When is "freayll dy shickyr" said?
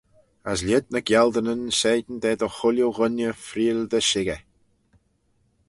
3.45-4.41